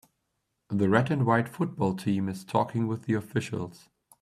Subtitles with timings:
[0.69, 3.87] The red and white football team is talking with the officials.